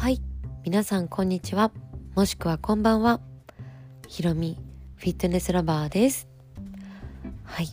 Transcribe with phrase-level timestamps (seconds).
[0.00, 0.22] はい。
[0.64, 1.72] 皆さんこんにちは。
[2.14, 3.20] もしくはこんばんは。
[4.08, 4.56] ひろみ
[4.96, 6.26] フィットネスラバーです。
[7.44, 7.68] はい。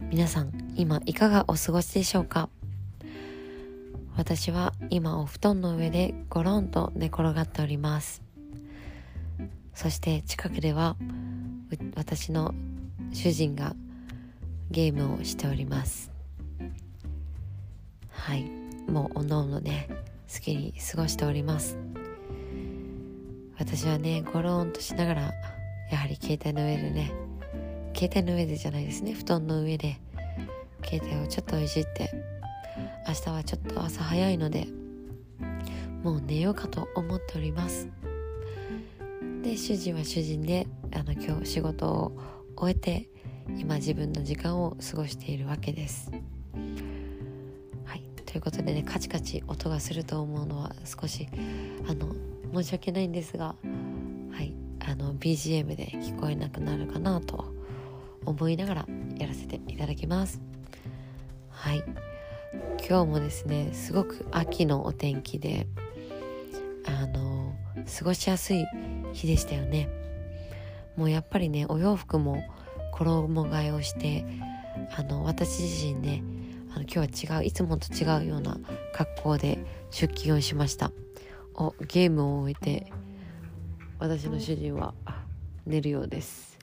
[0.00, 2.48] 皆さん今いかがお過ごしでしょうか？
[4.16, 8.22] 私は今お布団の上でゴロンと寝転がっております。
[9.74, 10.96] そして近くでは
[11.96, 12.54] 私の
[13.12, 13.76] 主人が
[14.70, 16.10] ゲームをしております。
[18.08, 18.50] はい。
[18.90, 19.90] もうおのおのね
[20.32, 21.78] 好きに過ごしております。
[23.58, 25.32] 私はねゴローンとしながら
[25.90, 27.12] やはり携帯の上でね
[27.94, 29.14] 携帯の上でじゃないですね。
[29.14, 30.00] 布団の上で
[30.84, 32.10] 携帯をちょっといじって
[33.06, 34.68] 明日はちょっと朝早いので
[36.02, 37.88] もう寝ようかと思っております。
[39.42, 42.12] で主人は主人であの今日仕事を
[42.56, 43.08] 終えて
[43.58, 46.12] 今自分の時間を過ごしているわけです。
[48.38, 51.28] いということでねカチカチ音がすると思うのは少し
[51.88, 52.14] あの
[52.54, 53.56] 申し訳ないんですが
[54.30, 57.52] はいあの BGM で聞こえなくなるかなと
[58.24, 58.86] 思いながら
[59.18, 60.40] やらせていただきます。
[61.50, 61.82] はい。
[62.88, 65.66] 今日もですねすごく秋のお天気で
[66.86, 67.54] あの
[67.98, 68.64] 過ごしやすい
[69.12, 69.88] 日でしたよね。
[70.96, 72.42] もうやっぱりねお洋服も
[72.92, 74.24] 衣替えをして
[74.96, 76.22] あの私自身ね
[76.70, 78.58] あの今日は違ういつもと違うような
[78.92, 79.58] 格好で
[79.90, 80.92] 出勤をしました。
[81.54, 82.92] おゲームを終えて
[83.98, 84.94] 私の主人は
[85.66, 86.58] 寝るようです。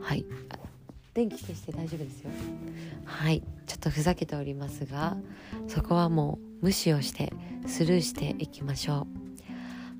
[0.00, 0.24] はい。
[1.14, 2.30] 電気消して大丈夫ですよ。
[3.04, 3.42] はい。
[3.66, 5.16] ちょっとふざけておりますが
[5.68, 7.32] そこはもう無視をして
[7.66, 9.06] スルーしていきましょ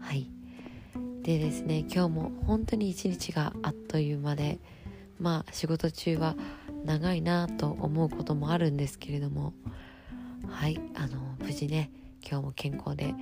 [0.00, 0.04] う。
[0.04, 0.28] はい。
[1.22, 4.58] でですね今日も本当に一日があっという間で
[5.18, 6.36] まあ仕事中は
[6.84, 9.54] 長いなと思うこともあるんですけれども。
[10.46, 11.90] はいあの無事ね
[12.22, 13.14] 今日も健康で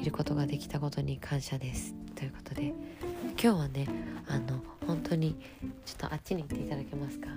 [0.00, 1.94] いることができたことに感謝です。
[2.14, 2.72] ということで
[3.22, 3.86] 今日はね
[4.26, 5.36] あの本当に
[5.84, 7.28] ちょっとあっちに行っていただけますか？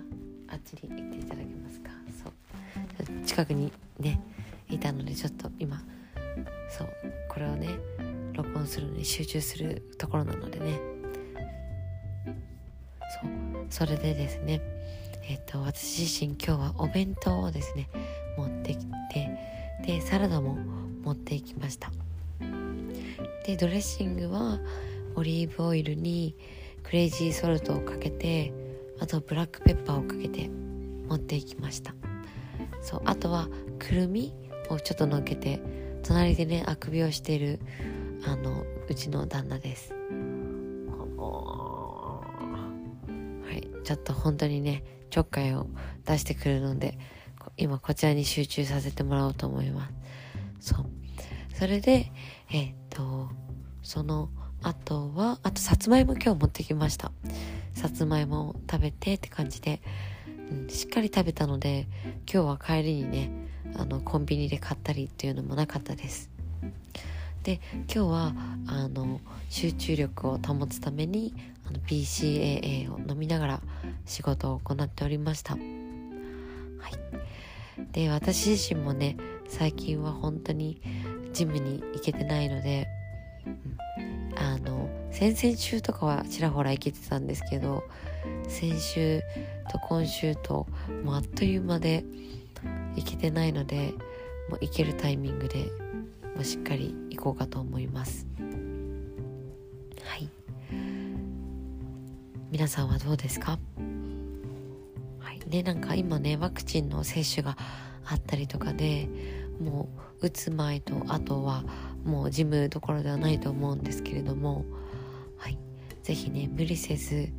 [0.47, 1.89] あっちに行っていただけますか？
[2.23, 3.25] そう。
[3.25, 4.21] 近くにね
[4.69, 5.83] いたのでちょっと今
[6.69, 6.89] そう
[7.29, 7.67] これをね
[8.33, 10.79] 録音するのに集中するところなのでね。
[13.21, 13.31] そう。
[13.69, 14.61] それでですね
[15.29, 17.89] えっ、と私自身今日はお弁当をですね
[18.37, 19.29] 持ってきて
[19.85, 20.57] でサラダも
[21.03, 21.91] 持っていきました。
[23.45, 24.59] でドレッシングは
[25.15, 26.35] オリーブオイルに
[26.81, 28.53] クレイジーソルトをかけて
[28.99, 30.49] あとブラックペッパーをかけて
[31.07, 31.93] 持っていきました。
[32.81, 33.47] そうあとは
[33.79, 34.33] くるみ
[34.69, 35.61] をちょっとのっけて
[36.03, 37.59] 隣でねあくびをしている
[38.25, 39.93] あのうちの旦那です。
[43.83, 45.67] ちょっと本当にねちょっかいを
[46.05, 46.97] 出してくるので
[47.57, 49.89] 今こちらに集中させてもらおうと思いま
[50.59, 50.73] す。
[50.73, 50.85] そう。
[51.53, 52.11] それで
[52.51, 53.29] え、っと
[53.81, 54.29] その
[54.61, 57.11] あとはあとさつまいも今日持ってきました。
[57.73, 59.81] さつまいもを食べてって感じで、
[60.51, 61.87] うん、しっかり食べたので
[62.31, 63.31] 今日は帰りにね
[63.75, 66.32] あのコンビニで買ったりっていうのもなかったです。
[67.43, 68.33] で今日は
[68.67, 71.33] あの集中力を保つために
[71.67, 73.61] あの PCAA を飲みながら
[74.05, 75.53] 仕事を行っておりました。
[75.53, 75.63] はい。
[77.91, 79.17] で私自身もね
[79.47, 80.81] 最近は本当に
[81.33, 82.87] ジムに行けてないので、
[83.45, 87.83] うん、あの先々週とかはちらほら行けてたんですけど
[88.47, 89.21] 先週
[89.69, 90.65] と今週と
[91.03, 92.05] もうあっという間で
[92.95, 93.93] 行けてないので
[94.49, 95.65] もう行けるタイミングで
[96.35, 98.27] もうしっかり行こうかと思います。
[100.03, 100.29] はい。
[102.51, 103.59] 皆さんはどうですか？
[105.19, 105.39] はい。
[105.47, 107.57] ねなんか今ねワクチンの接種が
[108.05, 109.07] あったりとかで
[109.59, 109.89] も
[110.21, 111.63] う打つ前とあとは
[112.03, 114.65] もうジムどころではないと思うんですけれども
[115.37, 115.57] はい。
[116.01, 117.29] 是非ね無理せず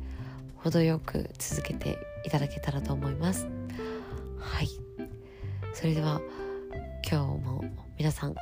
[0.57, 3.47] 程よく続けていただけたらと思います。
[4.39, 4.69] はい。
[5.73, 6.21] それでは
[7.09, 7.63] 今日も
[7.99, 8.35] 皆さん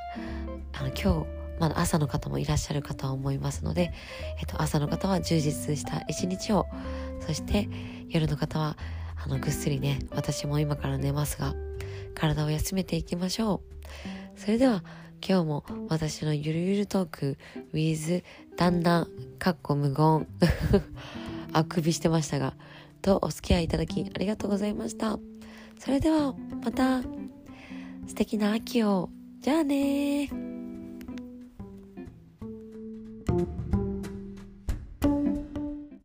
[0.73, 3.93] あの今日まだ朝の方もいらっしゃるかとは思いますので、
[4.39, 6.67] えっと、朝の方は充実した一日を
[7.25, 7.69] そして
[8.09, 8.77] 夜の方は
[9.23, 11.53] あのぐっすりね私も今から寝ますが
[12.15, 13.61] 体を休めていきましょ
[14.35, 14.39] う。
[14.39, 14.83] それでは
[15.25, 17.37] 今日も私のゆるゆるトーク
[17.73, 18.23] with
[18.57, 19.07] 旦那
[19.39, 20.27] かっこ無言
[21.53, 22.55] あくびしてましたが
[23.01, 25.17] とお付き合いいただきありがとうございました。
[25.79, 26.33] それでは
[26.63, 27.01] また
[28.07, 29.09] 素敵な秋を。
[29.41, 30.42] じゃあね